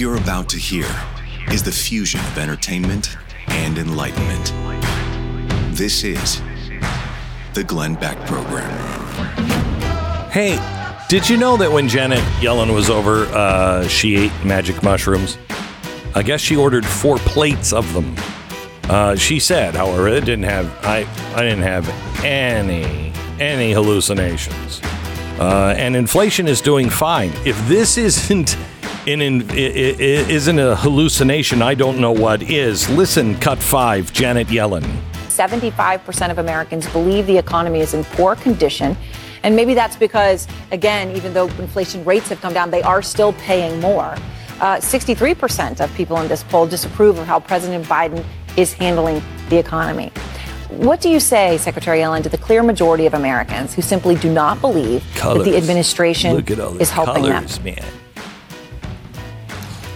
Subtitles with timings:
[0.00, 0.88] You're about to hear
[1.52, 3.18] is the fusion of entertainment
[3.48, 4.46] and enlightenment.
[5.76, 6.40] This is
[7.52, 8.70] the Glenn Beck Program.
[10.30, 10.58] Hey,
[11.10, 15.36] did you know that when Janet Yellen was over, uh, she ate magic mushrooms?
[16.14, 18.16] I guess she ordered four plates of them.
[18.84, 21.00] Uh, she said, however, it didn't have I
[21.34, 21.86] I didn't have
[22.24, 24.80] any any hallucinations.
[25.38, 27.32] Uh, and inflation is doing fine.
[27.44, 28.56] If this isn't
[29.10, 32.88] in, in, i- i- isn't a hallucination, I don't know what is.
[32.90, 34.84] Listen, cut five, Janet Yellen.
[35.28, 38.96] 75% of Americans believe the economy is in poor condition.
[39.42, 43.32] And maybe that's because, again, even though inflation rates have come down, they are still
[43.34, 44.14] paying more.
[44.60, 48.22] Uh, 63% of people in this poll disapprove of how President Biden
[48.56, 50.12] is handling the economy.
[50.68, 54.30] What do you say, Secretary Yellen, to the clear majority of Americans who simply do
[54.32, 57.64] not believe that the administration Look at all is helping colors, them?
[57.64, 57.84] man.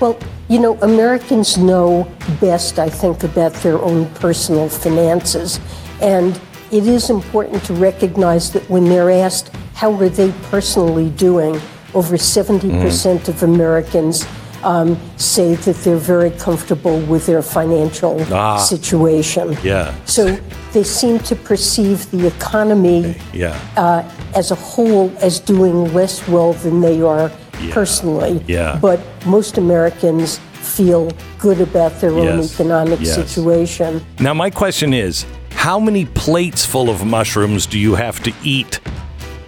[0.04, 2.06] Well, you know, Americans know
[2.38, 5.58] best, I think, about their own personal finances.
[6.02, 6.38] And
[6.70, 11.58] it is important to recognize that when they're asked, how are they personally doing,
[11.94, 14.26] over 70% of Americans
[14.62, 18.58] um, say that they're very comfortable with their financial Ah.
[18.58, 19.56] situation.
[19.62, 19.94] Yeah.
[20.04, 20.36] So
[20.74, 23.56] they seem to perceive the economy Yeah.
[23.78, 24.02] uh,
[24.34, 27.30] as a whole as doing less well than they are
[27.70, 28.42] personally.
[28.46, 28.78] Yeah.
[28.80, 33.14] But most Americans feel good about their own economic Yes.
[33.14, 34.04] situation.
[34.18, 38.80] Now, my question is how many plates full of mushrooms do you have to eat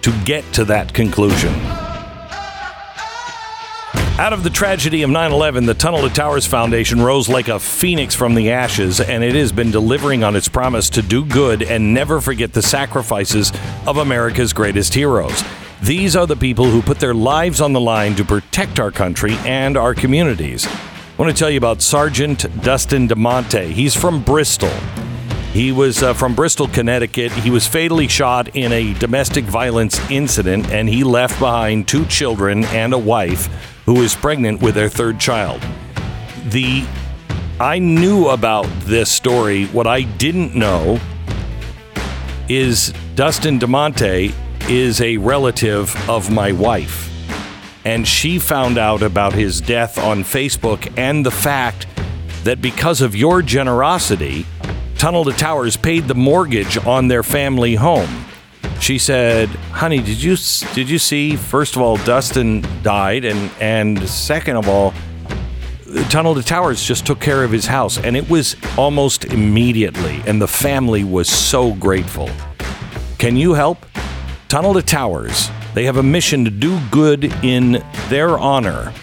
[0.01, 1.53] to get to that conclusion?
[4.19, 7.59] Out of the tragedy of 9 11, the Tunnel to Towers Foundation rose like a
[7.59, 11.61] phoenix from the ashes, and it has been delivering on its promise to do good
[11.61, 13.51] and never forget the sacrifices
[13.85, 15.43] of America's greatest heroes.
[15.81, 19.35] These are the people who put their lives on the line to protect our country
[19.45, 20.65] and our communities.
[20.65, 23.71] I want to tell you about Sergeant Dustin DeMonte.
[23.71, 24.71] He's from Bristol.
[25.53, 27.31] He was uh, from Bristol, Connecticut.
[27.31, 32.63] He was fatally shot in a domestic violence incident, and he left behind two children
[32.65, 33.45] and a wife
[33.85, 35.61] who is pregnant with their third child.
[36.49, 36.85] The
[37.59, 39.65] I knew about this story.
[39.67, 40.99] What I didn't know
[42.47, 44.33] is Dustin DeMonte
[44.69, 47.09] is a relative of my wife.
[47.85, 51.87] And she found out about his death on Facebook and the fact
[52.43, 54.45] that because of your generosity,
[54.97, 58.25] Tunnel to Towers paid the mortgage on their family home.
[58.81, 60.35] She said, "Honey, did you
[60.73, 64.93] did you see first of all Dustin died and and second of all
[66.09, 70.41] Tunnel to Towers just took care of his house and it was almost immediately and
[70.41, 72.29] the family was so grateful.
[73.17, 73.85] Can you help?
[74.47, 75.49] Tunnel to Towers.
[75.73, 78.93] They have a mission to do good in their honor.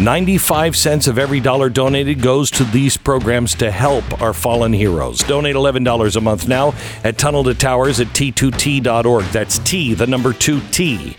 [0.00, 5.20] 95 cents of every dollar donated goes to these programs to help our fallen heroes.
[5.20, 9.24] Donate $11 a month now at Tunnel to Towers at t2t.org.
[9.26, 11.14] That's T, the number 2t.org.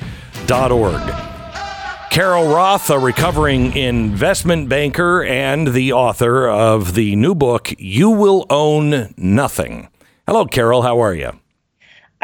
[2.11, 8.45] Carol Roth, a recovering investment banker and the author of the new book, You Will
[8.49, 9.89] Own Nothing.
[10.25, 10.81] Hello, Carol.
[10.81, 11.39] How are you?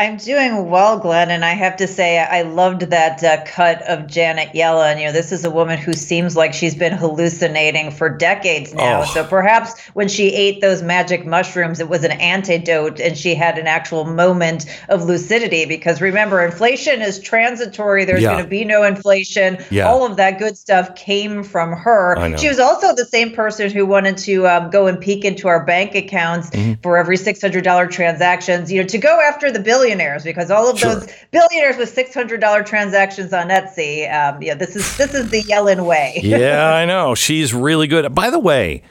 [0.01, 4.07] I'm doing well, Glenn, and I have to say I loved that uh, cut of
[4.07, 4.99] Janet Yellen.
[4.99, 9.01] You know, this is a woman who seems like she's been hallucinating for decades now.
[9.01, 9.05] Oh.
[9.05, 13.59] So perhaps when she ate those magic mushrooms, it was an antidote, and she had
[13.59, 15.65] an actual moment of lucidity.
[15.65, 18.03] Because remember, inflation is transitory.
[18.05, 18.31] There's Yeah.
[18.31, 19.59] going to be no inflation.
[19.69, 19.87] Yeah.
[19.87, 22.37] All of that good stuff came from her.
[22.39, 25.63] She was also the same person who wanted to um, go and peek into our
[25.63, 26.81] bank accounts Mm-hmm.
[26.81, 29.59] for every $600 transactions, you know, to go after the
[29.91, 30.95] billionaires because all of Sure.
[30.95, 35.85] those billionaires with $600 transactions on Etsy, um, yeah, this is this is the Yellen
[35.85, 36.19] way.
[36.23, 37.15] yeah, I know.
[37.15, 38.13] She's really good.
[38.15, 38.83] By the way,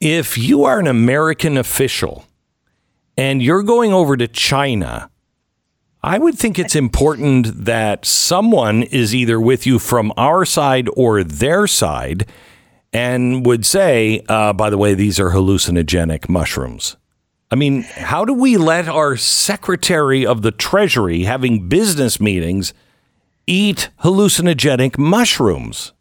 [0.00, 2.24] if you are an American official
[3.16, 5.10] and you're going over to China,
[6.02, 11.24] I would think it's important that someone is either with you from our side or
[11.24, 12.26] their side
[12.92, 16.96] and would say, uh, by the way, these are hallucinogenic mushrooms.
[17.54, 22.74] I mean, how do we let our Secretary of the Treasury having business meetings
[23.46, 25.92] eat hallucinogenic mushrooms?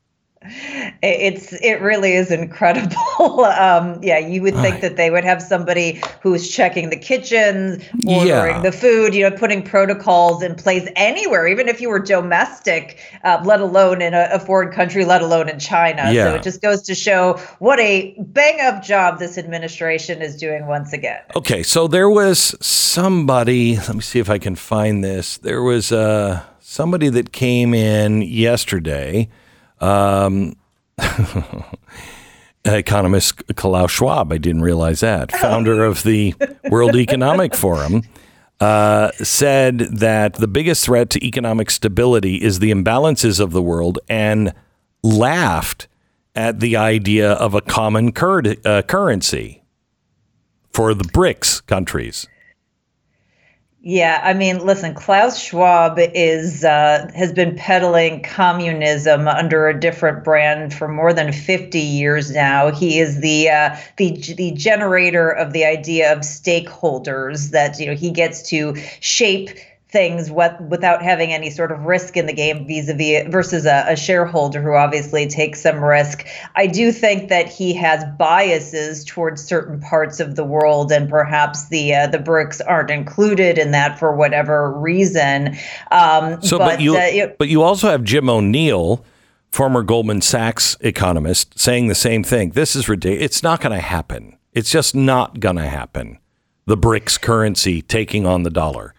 [1.01, 2.95] It's it really is incredible.
[3.45, 8.28] um, yeah, you would think that they would have somebody who's checking the kitchens, ordering
[8.28, 8.62] Yeah.
[8.62, 13.42] the food, you know, putting protocols in place anywhere, even if you were domestic, uh,
[13.45, 16.12] let alone in a, a foreign country, let alone in China.
[16.12, 16.25] Yeah.
[16.31, 20.68] So it just goes to show what a bang up job this administration is doing
[20.68, 21.22] once again.
[21.36, 23.75] Okay, so there was somebody.
[23.78, 25.38] Let me see if I can find this.
[25.38, 29.30] There was uh, somebody that came in yesterday,
[29.83, 30.56] um,
[32.65, 34.31] economist Klaus Schwab.
[34.31, 35.31] I didn't realize that.
[35.31, 36.33] Founder of the
[36.69, 38.03] World Economic Forum.
[38.59, 44.00] Uh, said that the biggest threat to economic stability is the imbalances of the world
[44.07, 44.53] and
[45.01, 45.89] laughed
[46.33, 49.63] at the idea of a common cur- uh, currency
[50.71, 52.25] for the BRICS countries.
[53.85, 60.24] Yeah, I mean, listen, Klaus Schwab is uh, has been peddling communism under a different
[60.24, 62.71] brand for more than 50 years now.
[62.71, 67.94] He is the uh, the the generator of the idea of stakeholders that you know
[67.94, 69.50] he gets to shape
[69.94, 73.95] things what, without having any sort of risk in the game vis-a-vis versus a, a,
[73.95, 76.25] shareholder who obviously takes some risk.
[76.56, 81.69] I do think that he has biases towards certain parts of the world, and perhaps
[81.69, 85.56] the uh, the BRICS aren't included in that for whatever reason.
[85.92, 89.06] Um, so, but, but you uh, it, but you also have Jim O'Neill.
[89.51, 92.50] Former Goldman Sachs economist saying the same thing.
[92.54, 93.24] This is ridiculous.
[93.24, 94.36] It's not going to happen.
[94.51, 96.18] It's just not going to happen.
[96.66, 98.95] The BRICS currency taking on the dollar.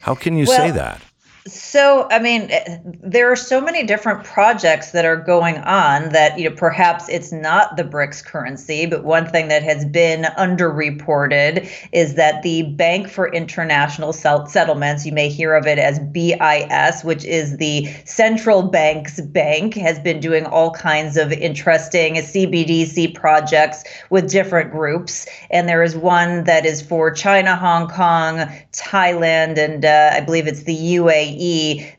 [0.00, 1.02] How can you well, say that?
[1.48, 6.38] So, I mean, eh, there are so many different projects that are going on that,
[6.38, 11.68] you know, perhaps it's not the BRICS currency, but one thing that has been underreported
[11.92, 17.24] is that the Bank for International Settlements, you may hear of it as BIS, which
[17.24, 24.30] is the central bank's bank, has been doing all kinds of interesting CBDC projects with
[24.30, 25.26] different groups.
[25.50, 30.46] And there is one that is for China, Hong Kong, Thailand, and uh, I believe
[30.46, 31.37] it's the UAE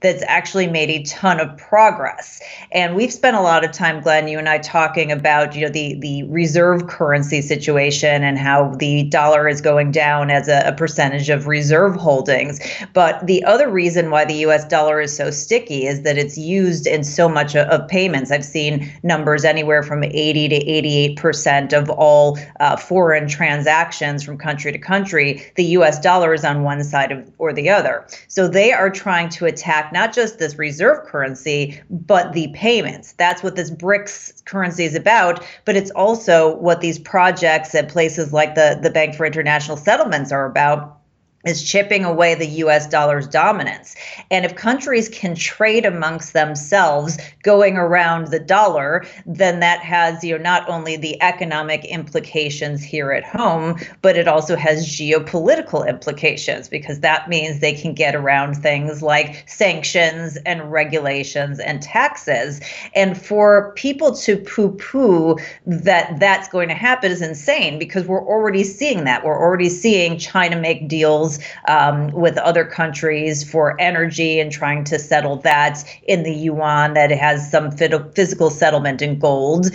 [0.01, 2.41] That's actually made a ton of progress.
[2.71, 5.69] And we've spent a lot of time, Glenn, you and I talking about you know
[5.69, 10.73] the the reserve currency situation and how the dollar is going down as a, a
[10.73, 12.59] percentage of reserve holdings.
[12.93, 16.87] But the other reason why the US dollar is so sticky is that it's used
[16.87, 18.29] in so much of, payments.
[18.29, 24.37] I've seen numbers anywhere from 80 to 88 percent of all uh, foreign transactions from
[24.37, 25.43] country to country.
[25.55, 28.05] The US dollar is on one side of, or the other.
[28.27, 33.13] So they are trying trying to attack not just this reserve currency, but the payments.
[33.13, 35.43] That's what this BRICS currency is about.
[35.65, 40.31] But it's also what these projects at places like the, the Bank for International Settlements
[40.31, 40.98] are about
[41.45, 43.95] is chipping away the US dollar's dominance.
[44.29, 50.37] And if countries can trade amongst themselves going around the dollar, then that has you
[50.37, 56.67] know not only the economic implications here at home, but it also has geopolitical implications
[56.67, 62.59] because that means they can get around things like sanctions and regulations and taxes.
[62.95, 68.65] And for people to poo-poo that that's going to happen is insane because we're already
[68.65, 69.23] seeing that.
[69.23, 74.83] We're already seeing China make deals deals um, with other countries for energy and trying
[74.85, 79.67] to settle that in the yuan that has some physical settlement in gold.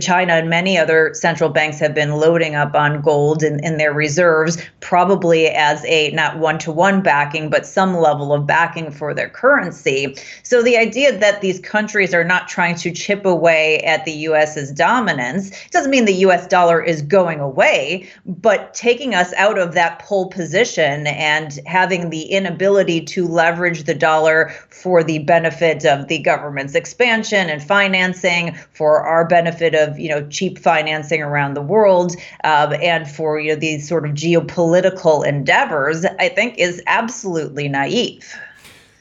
[0.00, 3.92] China and many other central banks have been loading up on gold in, in their
[3.92, 9.14] reserves, probably as a not one to one backing, but some level of backing for
[9.14, 10.16] their currency.
[10.42, 14.72] So the idea that these countries are not trying to chip away at the US's
[14.72, 19.98] dominance doesn't mean the US dollar is going away, but taking us out of that
[19.98, 26.08] pole position position and having the inability to leverage the dollar for the benefit of
[26.08, 31.62] the government's expansion and financing, for our benefit of you know cheap financing around the
[31.62, 37.68] world, uh, and for you know these sort of geopolitical endeavors, I think is absolutely
[37.68, 38.34] naive.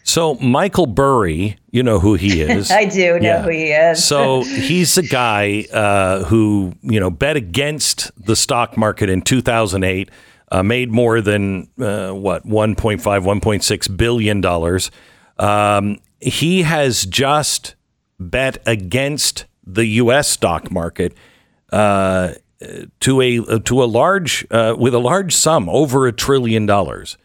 [0.06, 2.72] So Michael Burry, you know who he is.
[2.72, 3.42] I do know yeah.
[3.42, 4.04] who he is.
[4.04, 10.10] so he's a guy uh, who you know bet against the stock market in 2008
[10.54, 14.92] uh, made more than uh, what 1.5 1.6 billion dollars.
[15.40, 17.76] Um, he has just
[18.20, 21.14] bet against the US stock market
[21.72, 22.34] uh,
[23.00, 27.18] to a to a large uh, with a large sum over a trillion dollars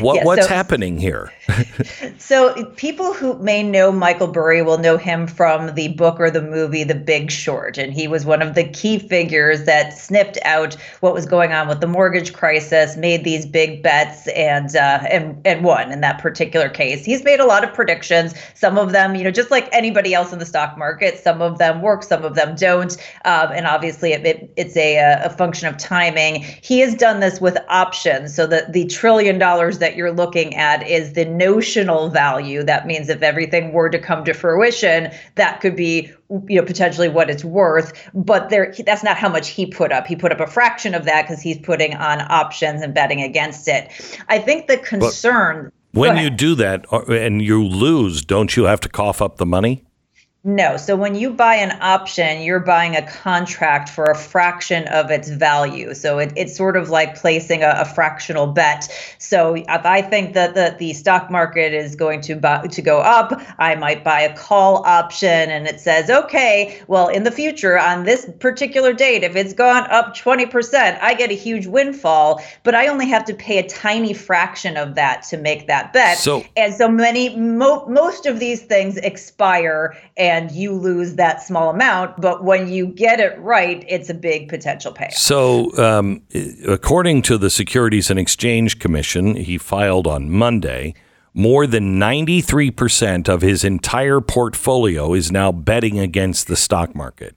[0.00, 1.32] what, yeah, what's so, happening here?
[2.18, 6.42] so, people who may know Michael Burry will know him from the book or the
[6.42, 7.78] movie The Big Short.
[7.78, 11.68] And he was one of the key figures that snipped out what was going on
[11.68, 16.20] with the mortgage crisis, made these big bets, and, uh, and, and won in that
[16.20, 17.04] particular case.
[17.04, 18.34] He's made a lot of predictions.
[18.54, 21.58] Some of them, you know, just like anybody else in the stock market, some of
[21.58, 22.96] them work, some of them don't.
[23.24, 26.42] Um, and obviously, it, it, it's a, a function of timing.
[26.62, 28.34] He has done this with options.
[28.34, 32.62] So, that the trillion dollars that you're looking at is the notional value.
[32.62, 36.12] That means if everything were to come to fruition, that could be
[36.46, 37.92] you know potentially what it's worth.
[38.14, 40.06] But there that's not how much he put up.
[40.06, 43.68] He put up a fraction of that because he's putting on options and betting against
[43.68, 43.90] it.
[44.28, 48.64] I think the concern but when you do that uh, and you lose don't you
[48.64, 49.84] have to cough up the money
[50.48, 50.78] No.
[50.78, 55.28] So when you buy an option, you're buying a contract for a fraction of its
[55.28, 55.92] value.
[55.92, 58.88] So it, it's sort of like placing a, a, fractional bet.
[59.18, 63.00] So if I think that the, the stock market is going to buy, to go
[63.00, 67.78] up, I might buy a call option and it says, okay, well, in the future
[67.78, 72.74] on this particular date, if it's gone up 20%, I get a huge windfall, but
[72.74, 76.16] I only have to pay a tiny fraction of that to make that bet.
[76.16, 81.42] So, and so many, mo- most of these things expire and and you lose that
[81.42, 82.20] small amount.
[82.20, 85.14] But when you get it right, it's a big potential payoff.
[85.14, 86.22] So, um,
[86.66, 90.94] according to the Securities and Exchange Commission, he filed on Monday.
[91.34, 97.36] More than 93% of his entire portfolio is now betting against the stock market.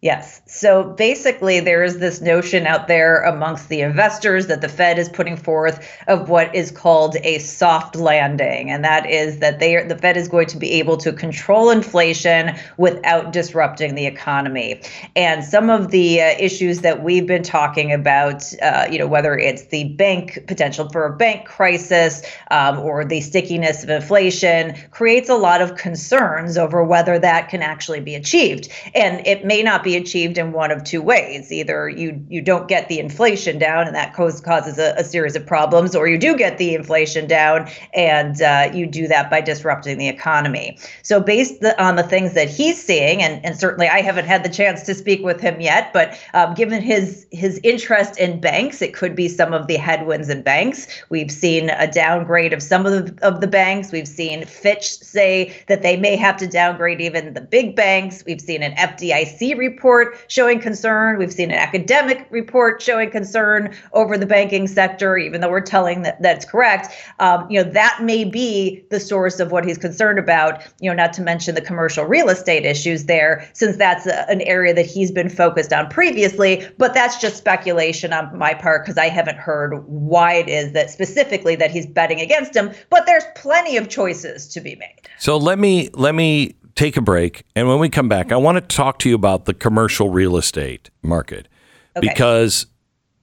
[0.00, 0.40] Yes.
[0.46, 5.08] So basically, there is this notion out there amongst the investors that the Fed is
[5.08, 9.88] putting forth of what is called a soft landing, and that is that they are,
[9.88, 14.80] the Fed is going to be able to control inflation without disrupting the economy.
[15.16, 19.36] And some of the uh, issues that we've been talking about, uh, you know, whether
[19.36, 25.28] it's the bank potential for a bank crisis um, or the stickiness of inflation, creates
[25.28, 28.68] a lot of concerns over whether that can actually be achieved.
[28.94, 31.50] And it may not be be achieved in one of two ways.
[31.50, 35.34] Either you you don't get the inflation down, and that causes causes a, a series
[35.34, 39.40] of problems, or you do get the inflation down, and uh, you do that by
[39.40, 40.78] disrupting the economy.
[41.02, 44.44] So based the, on the things that he's seeing, and, and certainly I haven't had
[44.44, 48.82] the chance to speak with him yet, but um, given his his interest in banks,
[48.82, 50.86] it could be some of the headwinds in banks.
[51.08, 53.90] We've seen a downgrade of some of the of the banks.
[53.90, 58.22] We've seen Fitch say that they may have to downgrade even the big banks.
[58.26, 61.18] We've seen an FDIC report report showing concern.
[61.18, 66.02] We've seen an academic report showing concern over the banking sector, even though we're telling
[66.02, 66.92] that that's correct.
[67.20, 70.96] Um, you know, that may be the source of what he's concerned about, you know,
[70.96, 74.86] not to mention the commercial real estate issues there, since that's a, an area that
[74.86, 76.68] he's been focused on previously.
[76.76, 80.90] But that's just speculation on my part because I haven't heard why it is that
[80.90, 82.72] specifically that he's betting against him.
[82.90, 85.08] But there's plenty of choices to be made.
[85.20, 87.42] So let me let me take a break.
[87.56, 90.36] And when we come back, I want to talk to you about the commercial real
[90.36, 91.48] estate market
[91.96, 92.06] okay.
[92.06, 92.66] because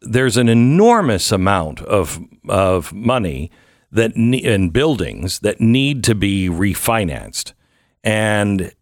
[0.02, 2.20] there's an enormous amount of,
[2.50, 3.50] of money
[3.94, 7.54] that in buildings that need to be refinanced.
[8.04, 8.74] And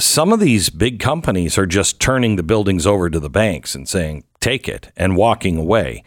[0.00, 3.88] some of these big companies are just turning the buildings over to the banks and
[3.88, 6.02] saying, take it and walking away.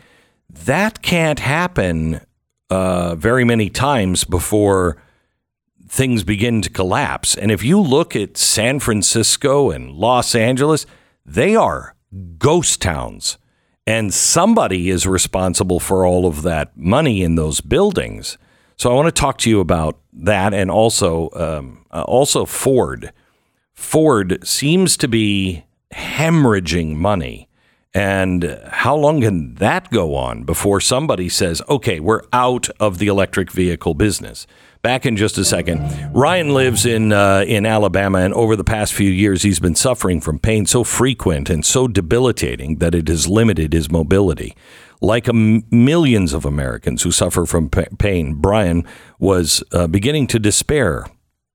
[0.50, 2.20] That can't happen
[2.70, 5.02] uh, very many times before
[5.92, 7.36] things begin to collapse.
[7.36, 10.86] And if you look at San Francisco and Los Angeles,
[11.26, 11.96] they are
[12.38, 13.38] ghost towns.
[13.86, 18.38] And somebody is responsible for all of that money in those buildings.
[18.78, 23.12] So I want to talk to you about that and also um, uh, also Ford.
[23.74, 27.50] Ford seems to be hemorrhaging money.
[27.94, 33.08] And how long can that go on before somebody says, okay, we're out of the
[33.08, 34.48] electric vehicle business?
[34.82, 35.80] Back in just a second.
[36.12, 40.20] Ryan lives in uh, in Alabama, and over the past few years, he's been suffering
[40.20, 44.56] from pain so frequent and so debilitating that it has limited his mobility.
[45.00, 48.84] Like m- millions of Americans who suffer from p- pain, Brian
[49.20, 51.06] was uh, beginning to despair.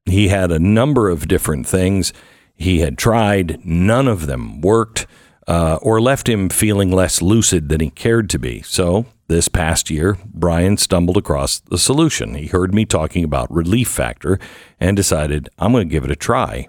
[0.05, 2.13] He had a number of different things
[2.55, 5.07] he had tried; none of them worked.
[5.49, 8.63] Uh, or left him feeling less lucid than he cared to be.
[8.63, 12.35] So this past year, Brian stumbled across the solution.
[12.35, 14.39] He heard me talking about Relief Factor
[14.79, 16.69] and decided, I'm going to give it a try.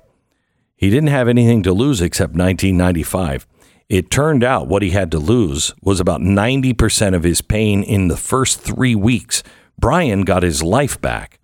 [0.76, 3.48] He didn't have anything to lose except 1995.
[3.90, 8.08] It turned out what he had to lose was about 90% of his pain in
[8.10, 9.44] the first three weeks.
[9.80, 11.40] Brian got his life back.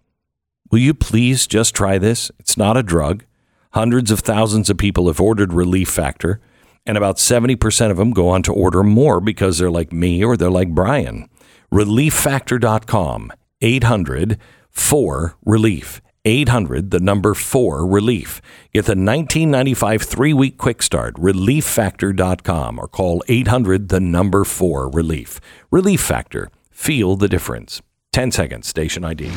[0.70, 2.32] Will you please just try this?
[2.40, 3.26] It's not a drug.
[3.72, 6.42] Hundreds of thousands of people have ordered Relief Factor
[6.86, 10.36] and about 70% of them go on to order more because they're like me or
[10.38, 11.30] they're like Brian.
[11.72, 14.40] ReliefFactor.com, 800
[14.74, 16.02] 4 Relief.
[16.26, 18.42] 800, the number 4 Relief.
[18.74, 25.40] Get the 1995 three week quick start, relieffactor.com, or call 800, the number 4 Relief.
[25.70, 26.50] Relief Factor.
[26.72, 27.82] Feel the difference.
[28.14, 29.32] 10 seconds, station ID.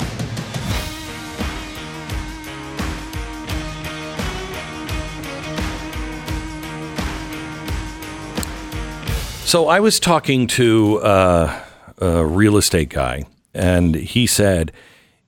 [9.47, 11.63] So I was talking to uh,
[11.99, 14.73] a real estate guy, and he said,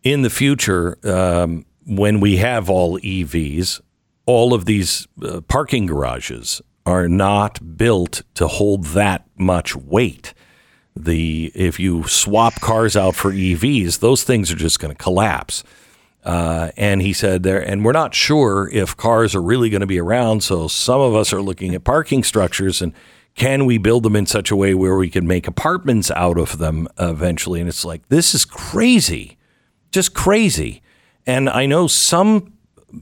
[0.02, 3.80] in the future, um, when we have all EVs,
[4.26, 10.34] all of these uh, parking garages are not built to hold that much weight.
[10.96, 15.62] The if you swap cars out for EVs, those things are just going to collapse.
[16.24, 19.86] Uh, and he said there, and we're not sure if cars are really going to
[19.86, 20.42] be around.
[20.42, 22.92] So some of us are looking at parking structures and
[23.38, 26.58] can we build them in such a way where we can make apartments out of
[26.58, 27.60] them eventually?
[27.60, 29.38] And it's like, this is crazy,
[29.92, 30.82] just crazy.
[31.24, 32.54] And I know some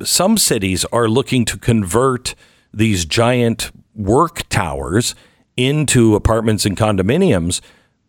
[0.02, 2.34] some cities are looking to convert
[2.74, 5.14] these giant work towers
[5.56, 7.62] into apartments and condominiums,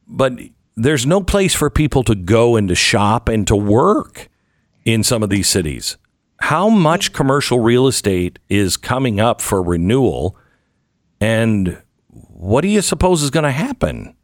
[0.05, 0.33] but
[0.75, 4.27] there's no place for people to go and to shop and to work
[4.83, 5.95] in some of these cities.
[6.41, 10.35] How much commercial real estate is coming up for renewal?
[11.21, 11.77] And
[12.37, 14.15] what do you suppose is going to happen?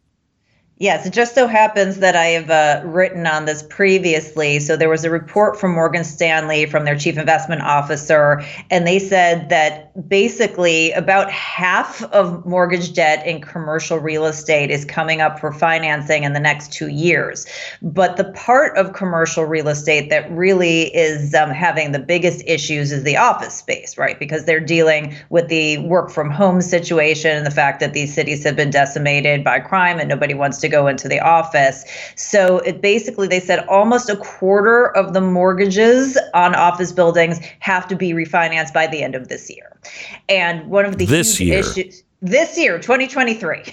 [0.83, 4.59] Yes, it just so happens that I have uh, written on this previously.
[4.59, 8.99] So there was a report from Morgan Stanley from their chief investment officer, and they
[8.99, 15.39] said that basically about half of mortgage debt in commercial real estate is coming up
[15.39, 17.45] for financing in the next two years.
[17.81, 22.91] But the part of commercial real estate that really is um, having the biggest issues
[22.91, 24.19] is the office space, right?
[24.19, 28.43] Because they're dealing with the work from home situation and the fact that these cities
[28.43, 31.85] have been decimated by crime and nobody wants to go into the office.
[32.15, 37.87] So it basically, they said almost a quarter of the mortgages on office buildings have
[37.87, 39.77] to be refinanced by the end of this year.
[40.27, 41.59] And one of the this huge year.
[41.59, 43.63] issues this year 2023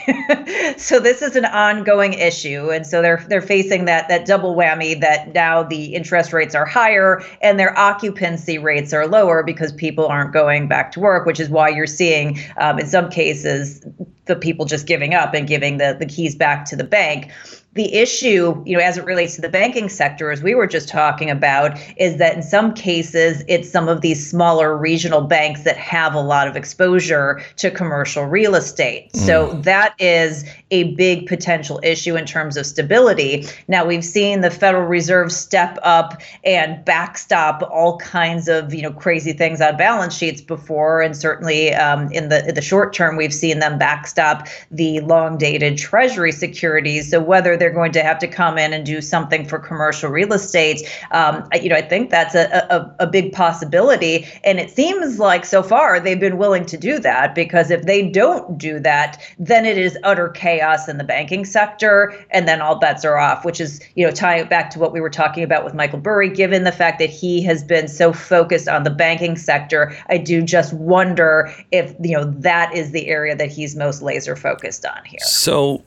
[0.77, 5.01] so this is an ongoing issue and so they're they're facing that that double whammy
[5.01, 10.05] that now the interest rates are higher and their occupancy rates are lower because people
[10.05, 13.87] aren't going back to work which is why you're seeing um, in some cases
[14.25, 17.31] the people just giving up and giving the, the keys back to the bank
[17.75, 20.89] the issue, you know, as it relates to the banking sector, as we were just
[20.89, 25.77] talking about, is that in some cases it's some of these smaller regional banks that
[25.77, 29.13] have a lot of exposure to commercial real estate.
[29.13, 29.21] Mm.
[29.21, 33.47] So that is a big potential issue in terms of stability.
[33.69, 38.93] Now we've seen the Federal Reserve step up and backstop all kinds of you know
[38.93, 43.17] crazy things on balance sheets before, and certainly um, in the in the short term
[43.17, 47.09] we've seen them backstop the long dated Treasury securities.
[47.09, 50.33] So whether they're going to have to come in and do something for commercial real
[50.33, 50.83] estate.
[51.13, 54.27] Um, you know, I think that's a, a, a big possibility.
[54.43, 58.09] And it seems like so far they've been willing to do that because if they
[58.09, 62.13] don't do that, then it is utter chaos in the banking sector.
[62.31, 64.93] And then all bets are off, which is, you know, tying it back to what
[64.93, 68.13] we were talking about with Michael Burry, given the fact that he has been so
[68.13, 73.09] focused on the banking sector, I do just wonder if, you know, that is the
[73.09, 75.21] area that he's most laser focused on here.
[75.21, 75.85] So,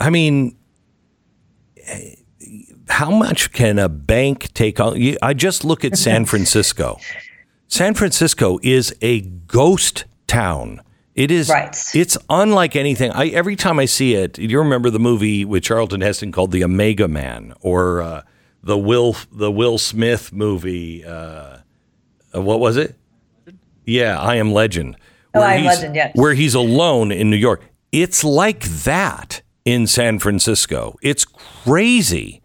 [0.00, 0.56] I mean,
[2.88, 5.00] how much can a bank take on?
[5.22, 6.98] I just look at San Francisco.
[7.68, 10.80] San Francisco is a ghost town.
[11.14, 11.48] It is.
[11.48, 11.76] Right.
[11.94, 13.10] It's unlike anything.
[13.12, 16.64] I every time I see it, you remember the movie with Charlton Heston called The
[16.64, 18.22] Omega Man, or uh,
[18.62, 21.04] the Will the Will Smith movie.
[21.04, 21.58] Uh,
[22.34, 22.96] uh what was it?
[23.84, 24.96] Yeah, I Am Legend.
[25.34, 25.94] Oh, I Am Legend.
[25.94, 26.12] Yes.
[26.14, 27.62] Where he's alone in New York.
[27.92, 30.96] It's like that in San Francisco.
[31.02, 32.42] It's crazy.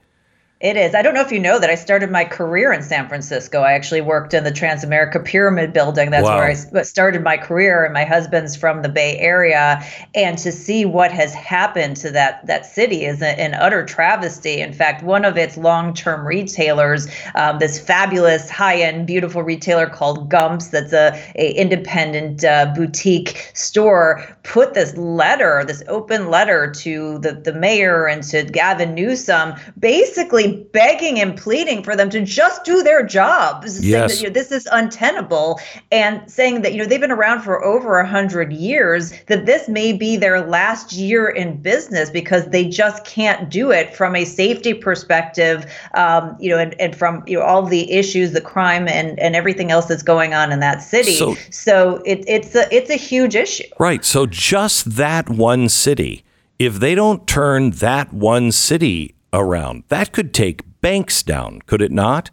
[0.62, 0.94] It is.
[0.94, 3.62] I don't know if you know that I started my career in San Francisco.
[3.62, 6.12] I actually worked in the Transamerica Pyramid building.
[6.12, 6.36] That's wow.
[6.36, 7.86] where I started my career.
[7.86, 9.82] And my husband's from the Bay Area.
[10.14, 14.60] And to see what has happened to that that city is an utter travesty.
[14.60, 20.68] In fact, one of its long-term retailers, um, this fabulous, high-end, beautiful retailer called Gumps,
[20.68, 27.32] that's a, a independent uh, boutique store, put this letter, this open letter to the
[27.32, 32.84] the mayor and to Gavin Newsom, basically begging and pleading for them to just do
[32.84, 34.12] their jobs, yes.
[34.12, 35.60] that, you know, this is untenable,
[35.92, 39.68] and saying that you know they've been around for over a hundred years, that this
[39.68, 44.26] may be their last year in business because they just can't do it from a
[44.26, 48.88] safety perspective, um, you know, and, and from you know all the issues, the crime,
[48.88, 51.14] and and everything else that's going on in that city.
[51.14, 53.68] So, so it, it's a it's a huge issue.
[53.80, 54.04] Right.
[54.04, 56.24] So just that one city
[56.60, 59.84] if they don't turn that one city around.
[59.90, 62.32] That could take banks down, could it not?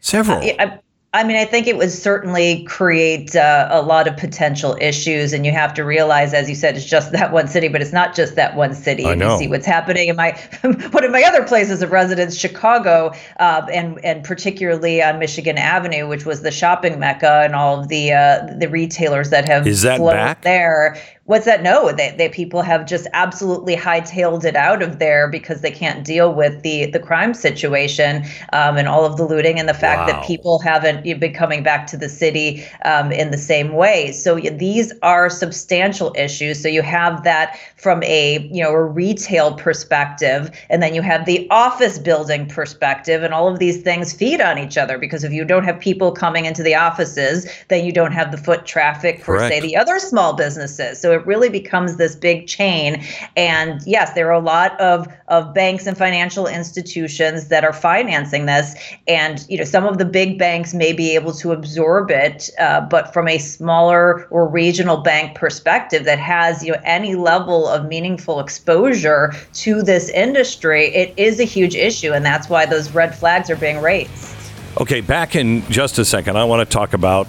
[0.00, 0.38] Several.
[0.38, 0.78] I,
[1.16, 5.46] I mean, I think it would certainly create uh, a lot of potential issues, and
[5.46, 8.14] you have to realize, as you said, it's just that one city, but it's not
[8.14, 9.06] just that one city.
[9.06, 9.32] I know.
[9.32, 10.32] You see what's happening in my
[10.62, 16.06] one of my other places of residence, Chicago, uh, and and particularly on Michigan Avenue,
[16.06, 19.82] which was the shopping mecca, and all of the uh, the retailers that have is
[19.82, 21.62] that back there what's that?
[21.62, 26.04] No, that, they people have just absolutely hightailed it out of there because they can't
[26.04, 30.00] deal with the the crime situation um, and all of the looting and the fact
[30.00, 30.06] wow.
[30.06, 34.12] that people haven't been coming back to the city um, in the same way.
[34.12, 36.62] So these are substantial issues.
[36.62, 41.26] So you have that from a you know a retail perspective, and then you have
[41.26, 45.32] the office building perspective, and all of these things feed on each other because if
[45.32, 49.18] you don't have people coming into the offices, then you don't have the foot traffic
[49.18, 49.54] for Correct.
[49.54, 51.00] say the other small businesses.
[51.00, 53.04] So it really becomes this big chain.
[53.36, 58.46] And yes, there are a lot of, of banks and financial institutions that are financing
[58.46, 58.74] this.
[59.08, 62.82] And, you know, some of the big banks may be able to absorb it, uh,
[62.82, 67.86] but from a smaller or regional bank perspective that has, you know, any level of
[67.86, 72.12] meaningful exposure to this industry, it is a huge issue.
[72.12, 74.34] And that's why those red flags are being raised.
[74.78, 77.26] Okay, back in just a second, I want to talk about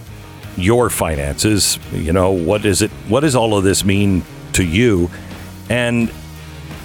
[0.58, 1.80] your finances.
[1.94, 2.92] You know, what is it?
[3.08, 5.10] What does all of this mean to you?
[5.70, 6.12] And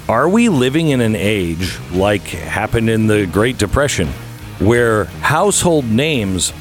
[0.08, 4.08] are we living in an age like happened in the Great Depression
[4.58, 6.52] where household names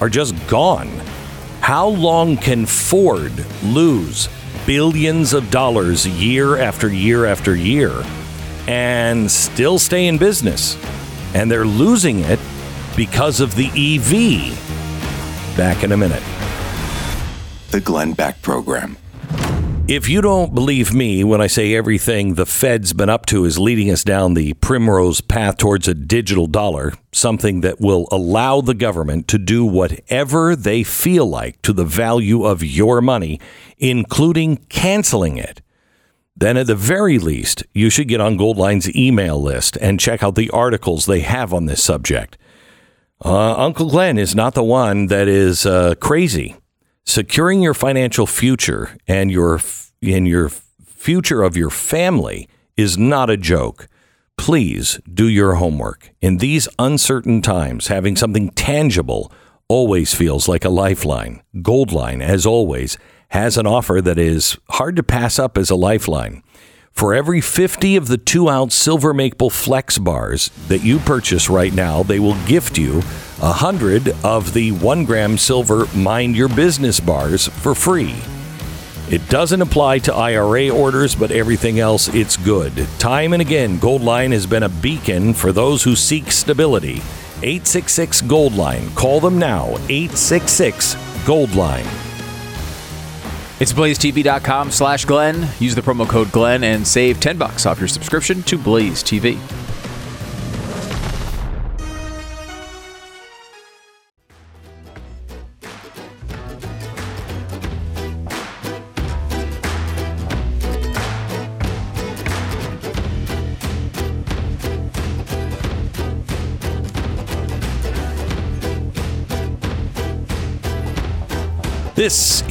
[0.00, 0.88] are just gone?
[1.60, 4.28] How long can Ford lose
[4.66, 7.92] billions of dollars year after year after year
[8.66, 10.76] and still stay in business?
[11.34, 12.40] And they're losing it
[12.96, 14.56] because of the EV.
[15.56, 16.22] Back in a minute
[17.70, 18.96] the Glenn Beck Program.
[19.88, 23.56] If you don't believe me when I say everything the Fed's been up to is
[23.56, 28.74] leading us down the primrose path towards a digital dollar, something that will allow the
[28.74, 33.38] government to do whatever they feel like to the value of your money,
[33.78, 35.62] including canceling it,
[36.36, 40.34] then at the very least, you should get on Goldline's email list and check out
[40.34, 42.36] the articles they have on this subject.
[43.24, 46.56] Uh, Uncle Glenn is not the one that is uh, crazy
[47.06, 49.60] securing your financial future and your
[50.02, 50.50] in your
[50.84, 53.88] future of your family is not a joke.
[54.36, 56.10] Please do your homework.
[56.20, 59.32] In these uncertain times, having something tangible
[59.68, 61.42] always feels like a lifeline.
[61.56, 66.42] Goldline, as always, has an offer that is hard to pass up as a lifeline.
[66.96, 71.74] For every 50 of the two ounce silver maple flex bars that you purchase right
[71.74, 77.48] now, they will gift you 100 of the one gram silver Mind Your Business bars
[77.48, 78.14] for free.
[79.10, 82.72] It doesn't apply to IRA orders, but everything else, it's good.
[82.98, 87.02] Time and again, Goldline has been a beacon for those who seek stability.
[87.42, 88.94] 866 Goldline.
[88.94, 89.66] Call them now.
[89.90, 90.94] 866
[91.26, 92.05] Goldline.
[93.58, 95.48] It's blazetv.com slash Glenn.
[95.58, 99.65] Use the promo code Glenn and save 10 bucks off your subscription to Blaze TV.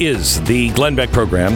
[0.00, 1.54] Is the Glenn Beck program.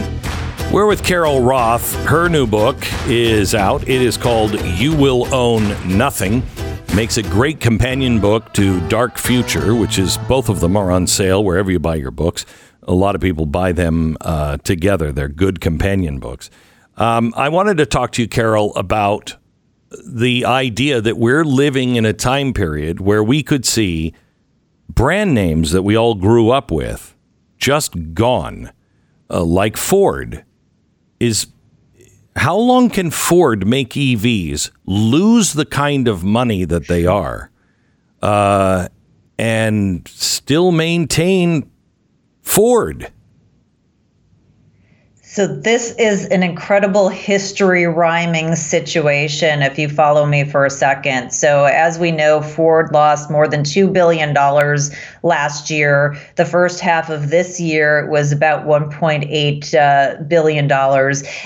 [0.71, 1.93] We're with Carol Roth.
[2.05, 2.77] Her new book
[3.07, 3.87] is out.
[3.87, 6.43] It is called You Will Own Nothing.
[6.95, 11.07] Makes a great companion book to Dark Future, which is both of them are on
[11.07, 12.45] sale wherever you buy your books.
[12.83, 15.11] A lot of people buy them uh, together.
[15.11, 16.49] They're good companion books.
[16.97, 19.37] Um, I wanted to talk to you, Carol, about
[20.05, 24.13] the idea that we're living in a time period where we could see
[24.89, 27.15] brand names that we all grew up with
[27.61, 28.73] just gone,
[29.29, 30.43] uh, like Ford,
[31.19, 31.47] is
[32.35, 37.51] how long can Ford make EVs lose the kind of money that they are
[38.21, 38.89] uh,
[39.37, 41.69] and still maintain
[42.41, 43.11] Ford?
[45.31, 51.31] So this is an incredible history rhyming situation if you follow me for a second.
[51.31, 54.91] So as we know, Ford lost more than 2 billion dollars
[55.23, 56.17] last year.
[56.35, 60.69] The first half of this year was about 1.8 uh, billion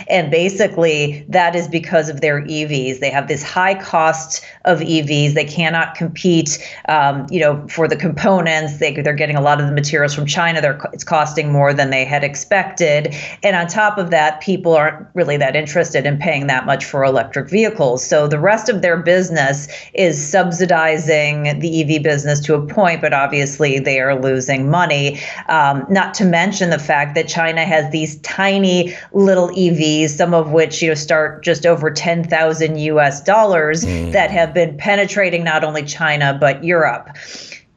[0.07, 3.01] and basically that is because of their EVs.
[3.01, 5.35] They have this high cost of EVs.
[5.35, 6.57] They cannot compete
[6.89, 8.79] um, you know for the components.
[8.79, 10.59] They they're getting a lot of the materials from China.
[10.59, 13.13] They're it's costing more than they had expected.
[13.43, 17.03] And on top of that, people aren't really that interested in paying that much for
[17.03, 18.05] electric vehicles.
[18.05, 23.11] So the rest of their business is subsidizing the EV business to a point, but
[23.13, 25.19] obviously they are losing money.
[25.49, 30.51] Um, not to mention the fact that China has these tiny little EVs, some of
[30.51, 34.13] which you know start just over 10,000 US dollars, mm.
[34.13, 37.09] that have been penetrating not only China but Europe.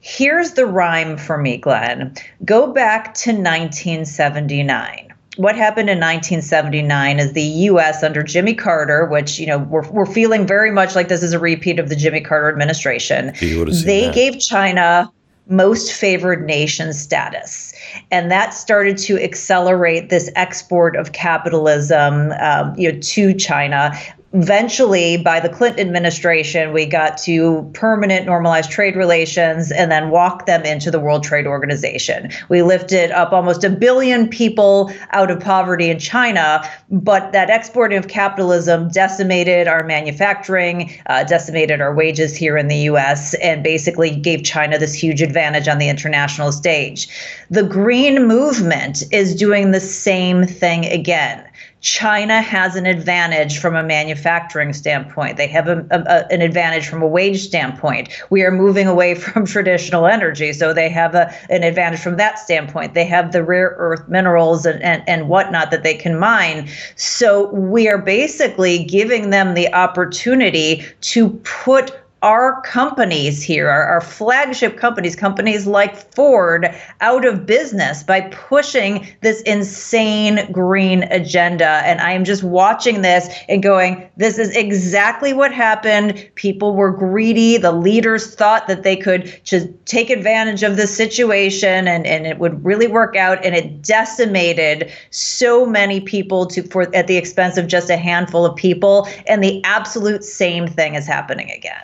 [0.01, 2.15] Here's the rhyme for me, Glenn.
[2.45, 5.08] Go back to 1979
[5.39, 8.03] what happened in 1979 is the U.S.
[8.03, 11.39] under Jimmy Carter, which you know we're, we're feeling very much like this is a
[11.39, 13.33] repeat of the Jimmy Carter administration.
[13.41, 14.15] They that.
[14.15, 15.11] gave China
[15.49, 17.73] most favored nation status.
[18.11, 23.93] And that started to accelerate this export of capitalism um, you know, to China
[24.35, 30.45] eventually by the clinton administration we got to permanent normalized trade relations and then walk
[30.45, 32.31] them into the world trade organization.
[32.51, 37.97] We lifted up almost a billion people out of poverty in china but that exporting
[37.97, 44.15] of capitalism decimated our manufacturing uh, decimated our wages here in the us and basically
[44.15, 47.09] gave china this huge advantage on the international stage.
[47.49, 51.48] The green movement is doing the same thing again
[51.81, 55.37] China has an advantage from a manufacturing standpoint.
[55.37, 58.09] They have a, a, an advantage from a wage standpoint.
[58.31, 62.39] We are moving away from traditional energy, so they have a, an advantage from that
[62.39, 62.95] standpoint.
[62.95, 66.69] They have the rare earth minerals and, and, and whatnot that they can mine.
[66.97, 74.01] So we are basically giving them the opportunity to put our companies here, our, our,
[74.01, 81.81] flagship companies, companies like Ford, out of business by pushing this insane green agenda.
[81.85, 86.29] And I am just watching this and going, this is exactly what happened.
[86.35, 87.57] People were greedy.
[87.57, 92.39] The leaders thought that they could just take advantage of the situation and, and it
[92.39, 93.45] would really work out.
[93.45, 98.45] And it decimated so many people to for at the expense of just a handful
[98.45, 99.07] of people.
[99.29, 101.79] And the absolute same thing is happening again.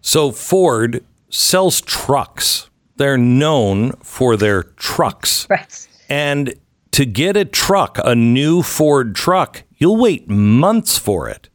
[0.00, 2.68] So Ford sells trucks.
[2.96, 5.46] They're known for their trucks.
[5.48, 5.88] Right.
[6.08, 6.54] And
[6.92, 11.48] to get a truck, a new Ford truck, you'll wait months for it.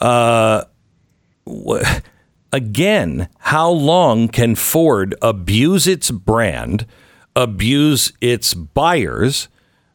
[0.00, 0.64] Uh,
[2.52, 6.86] again, how long can Ford abuse its brand,
[7.34, 9.48] abuse its buyers,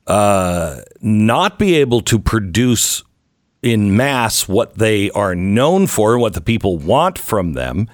[0.08, 3.04] uh, not be able to produce
[3.62, 7.90] in mass what they are known for, what the people want from them,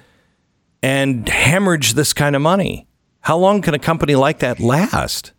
[0.82, 2.88] and hemorrhage this kind of money.
[3.22, 5.34] How long can a company like that last?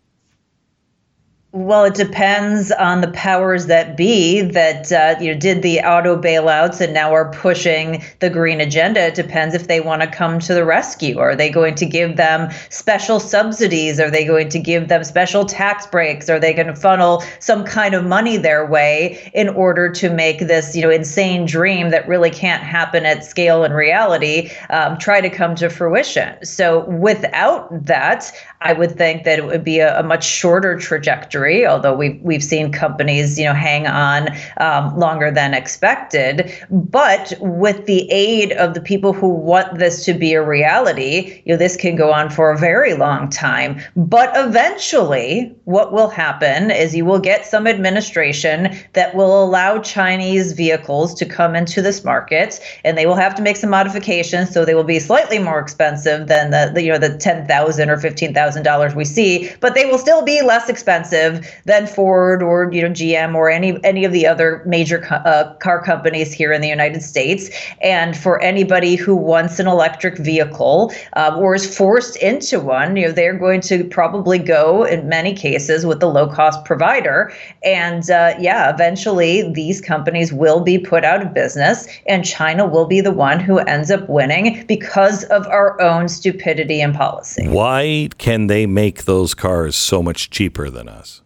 [1.53, 6.15] Well, it depends on the powers that be that uh, you know did the auto
[6.21, 9.07] bailouts and now are pushing the green agenda.
[9.07, 11.17] It depends if they want to come to the rescue.
[11.19, 13.99] Are they going to give them special subsidies?
[13.99, 16.29] Are they going to give them special tax breaks?
[16.29, 20.41] Are they going to funnel some kind of money their way in order to make
[20.41, 25.23] this you know insane dream that really can't happen at scale in reality um, try
[25.23, 26.45] to come to fruition?
[26.45, 28.31] So without that,
[28.61, 32.21] I would think that it would be a, a much shorter trajectory trajectory, although we've
[32.23, 36.51] we've seen companies you know hang on um, longer than expected.
[36.71, 41.55] But with the aid of the people who want this to be a reality, you
[41.55, 43.81] know this can go on for a very long time.
[43.97, 50.53] But eventually, what will happen is you will get some administration that will allow Chinese
[50.53, 54.65] vehicles to come into this market, and they will have to make some modifications, so
[54.65, 57.99] they will be slightly more expensive than the, the you know the ten thousand or
[57.99, 62.43] fifteen thousand dollars we see, but they will still be less expensive expensive than Ford
[62.43, 66.53] or you know GM or any any of the other major uh, car companies here
[66.53, 67.51] in the United States.
[67.81, 73.07] And for anybody who wants an electric vehicle um, or is forced into one, you
[73.07, 77.33] know they're going to probably go in many cases with the low cost provider.
[77.63, 82.87] And uh, yeah, eventually these companies will be put out of business, and China will
[82.87, 87.47] be the one who ends up winning because of our own stupidity and policy.
[87.49, 91.18] Why can they make those cars so much cheaper than us?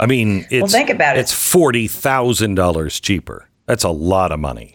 [0.00, 1.20] I mean, it's well, think about it.
[1.20, 3.48] It's forty thousand dollars cheaper.
[3.66, 4.74] That's a lot of money.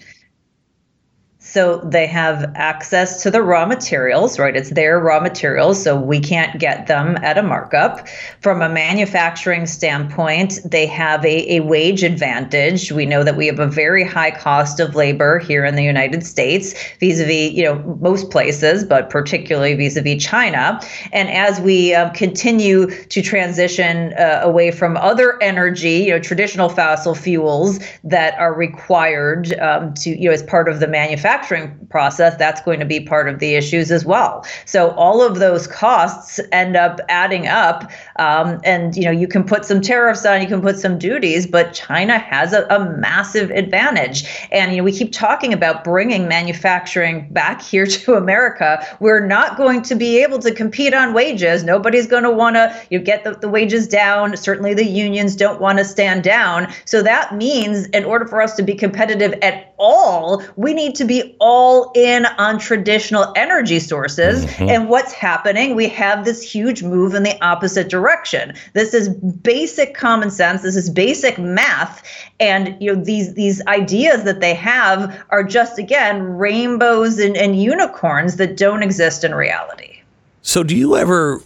[1.53, 4.55] So they have access to the raw materials, right?
[4.55, 8.07] It's their raw materials, so we can't get them at a markup.
[8.41, 12.91] From a manufacturing standpoint, they have a, a wage advantage.
[12.91, 16.25] We know that we have a very high cost of labor here in the United
[16.25, 20.79] States, vis-a-vis, you know, most places, but particularly vis-a-vis China.
[21.11, 26.69] And as we uh, continue to transition uh, away from other energy, you know, traditional
[26.69, 31.87] fossil fuels that are required um, to, you know, as part of the manufacturing manufacturing
[31.87, 34.45] process, that's going to be part of the issues as well.
[34.65, 39.43] So all of those costs end up adding up, um, and you know you can
[39.43, 43.51] put some tariffs on, you can put some duties, but China has a, a massive
[43.51, 44.25] advantage.
[44.51, 48.85] And you know we keep talking about bringing manufacturing back here to America.
[48.99, 51.63] We're not going to be able to compete on wages.
[51.63, 54.35] Nobody's going to want to you know, get the, the wages down.
[54.37, 56.71] Certainly the unions don't want to stand down.
[56.85, 60.43] So that means in order for us to be competitive at at all.
[60.55, 64.45] We need to be all in on traditional energy sources.
[64.45, 64.69] Mm-hmm.
[64.69, 65.75] And what's happening?
[65.75, 68.53] We have this huge move in the opposite direction.
[68.73, 70.61] This is basic common sense.
[70.61, 72.03] This is basic math.
[72.39, 77.61] And you know these these ideas that they have are just again rainbows and, and
[77.61, 79.99] unicorns that don't exist in reality.
[80.41, 81.41] So do you ever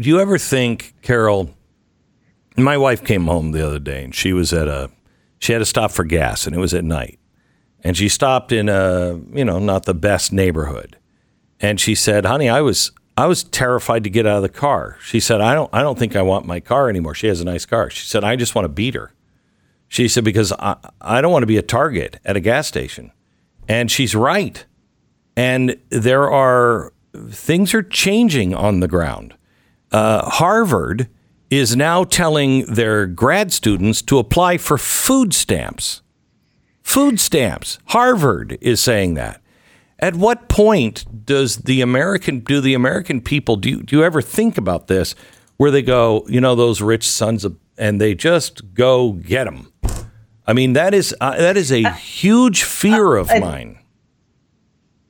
[0.00, 1.50] do you ever think, Carol?
[2.56, 4.90] My wife came home the other day and she was at a
[5.38, 7.18] she had to stop for gas and it was at night.
[7.84, 10.96] And she stopped in a, you know, not the best neighborhood.
[11.60, 14.98] And she said, "Honey, I was I was terrified to get out of the car."
[15.02, 17.44] She said, "I don't I don't think I want my car anymore." She has a
[17.44, 17.90] nice car.
[17.90, 19.12] She said, "I just want to beat her."
[19.88, 23.12] She said because I I don't want to be a target at a gas station.
[23.68, 24.64] And she's right.
[25.36, 26.92] And there are
[27.28, 29.34] things are changing on the ground.
[29.92, 31.08] Uh, Harvard
[31.50, 36.02] is now telling their grad students to apply for food stamps.
[36.84, 37.78] Food stamps.
[37.86, 39.40] Harvard is saying that.
[39.98, 44.20] At what point does the American do the American people do you, do you ever
[44.20, 45.14] think about this
[45.56, 49.72] where they go, you know, those rich sons of and they just go get them?
[50.46, 53.78] I mean, that is uh, that is a huge fear of mine.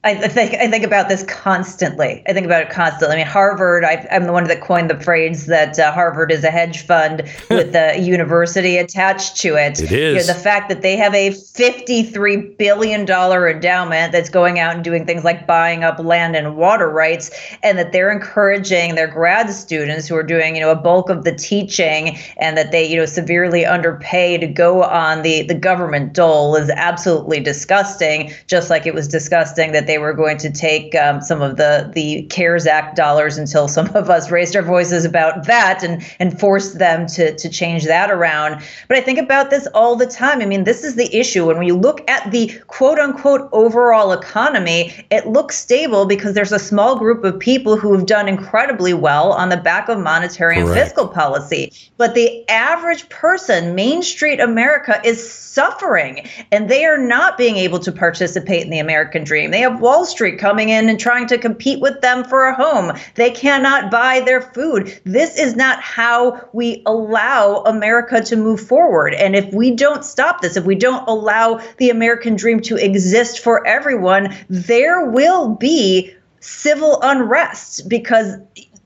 [0.04, 2.22] I think I think about this constantly.
[2.28, 3.16] I think about it constantly.
[3.16, 3.84] I mean, Harvard.
[3.84, 7.22] I, am the one that coined the phrase that uh, Harvard is a hedge fund
[7.50, 9.80] with a university attached to it.
[9.80, 14.28] It is you know, the fact that they have a 53 billion dollar endowment that's
[14.28, 17.30] going out and doing things like buying up land and water rights,
[17.62, 21.24] and that they're encouraging their grad students who are doing you know a bulk of
[21.24, 26.12] the teaching, and that they you know severely underpay to go on the the government
[26.12, 28.30] dole is absolutely disgusting.
[28.46, 31.56] Just like it was disgusting that they they were going to take um, some of
[31.56, 36.02] the the CARES Act dollars until some of us raised our voices about that and
[36.18, 38.60] and forced them to to change that around.
[38.88, 40.40] But I think about this all the time.
[40.42, 44.92] I mean, this is the issue when we look at the quote unquote overall economy.
[45.12, 49.32] It looks stable because there's a small group of people who have done incredibly well
[49.32, 50.70] on the back of monetary Correct.
[50.70, 51.72] and fiscal policy.
[51.98, 57.78] But the average person, Main Street America, is suffering, and they are not being able
[57.78, 59.52] to participate in the American dream.
[59.52, 62.96] They have Wall Street coming in and trying to compete with them for a home.
[63.16, 64.98] They cannot buy their food.
[65.04, 69.12] This is not how we allow America to move forward.
[69.12, 73.40] And if we don't stop this, if we don't allow the American dream to exist
[73.40, 78.36] for everyone, there will be civil unrest because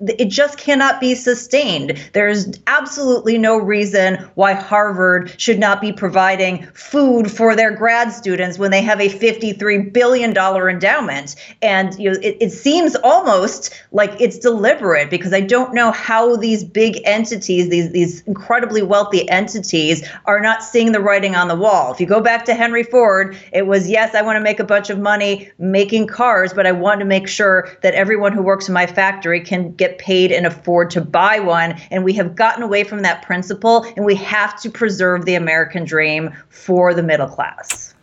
[0.01, 1.99] it just cannot be sustained.
[2.13, 8.59] There's absolutely no reason why Harvard should not be providing food for their grad students
[8.59, 11.35] when they have a $53 billion endowment.
[11.63, 16.37] And you know, it, it seems almost like it's deliberate because I don't know how
[16.37, 21.57] these big entities, these, these incredibly wealthy entities, are not seeing the writing on the
[21.57, 21.93] wall.
[21.93, 24.65] If you go back to Henry Ford, it was yes, I want to make a
[24.65, 28.69] bunch of money making cars, but I want to make sure that everyone who works
[28.69, 31.79] in my factory can get get paid and afford to buy one.
[31.91, 35.85] And we have gotten away from that principle, and we have to preserve the American
[35.85, 37.95] dream for the middle class.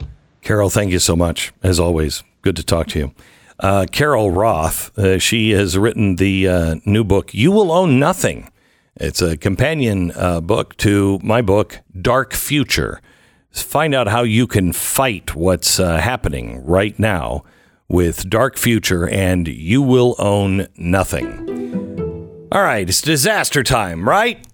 [0.41, 1.54] Carol, thank you so much.
[1.63, 3.13] As always, good to talk to you.
[3.60, 8.52] Uh, Carol Roth, uh, she has written the uh, new book, You Will Own Nothing.
[8.98, 13.02] It's a companion uh, book to my book, Dark Future.
[13.52, 17.43] Find out how you can fight what's uh, happening right now
[17.88, 21.74] with Dark Future, and you will own nothing.
[22.51, 24.45] All right, it's disaster time, right?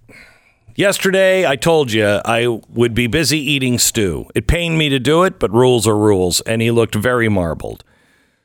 [0.75, 4.27] Yesterday, I told you I would be busy eating Stu.
[4.33, 7.83] It pained me to do it, but rules are rules, and he looked very marbled.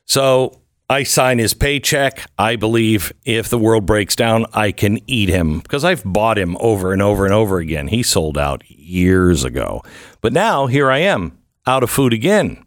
[0.05, 2.29] So I sign his paycheck.
[2.37, 6.57] I believe if the world breaks down, I can eat him because I've bought him
[6.59, 7.87] over and over and over again.
[7.87, 9.81] He sold out years ago.
[10.19, 12.65] But now here I am, out of food again.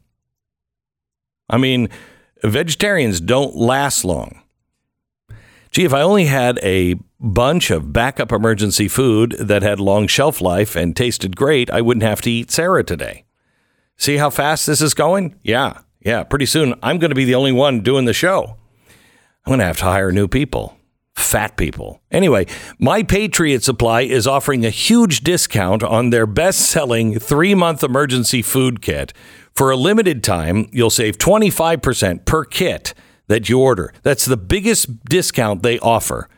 [1.51, 1.90] I mean,
[2.43, 4.39] vegetarians don't last long.
[5.71, 10.41] Gee, if I only had a bunch of backup emergency food that had long shelf
[10.41, 13.25] life and tasted great, I wouldn't have to eat Sarah today.
[13.97, 15.39] See how fast this is going?
[15.43, 16.25] Yeah, yeah.
[16.25, 18.57] Pretty soon, I'm going to be the only one doing the show.
[19.45, 20.77] I'm going to have to hire new people,
[21.14, 22.01] fat people.
[22.11, 22.47] Anyway,
[22.79, 28.43] My Patriot Supply is offering a huge discount on their best selling three month emergency
[28.43, 29.12] food kit
[29.55, 32.95] for a limited time, you'll save 25% per kit
[33.31, 33.95] that you order.
[34.03, 36.28] That's the biggest discount they offer,